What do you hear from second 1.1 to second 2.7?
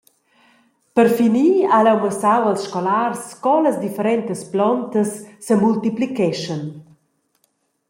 finir ha el aunc mussau als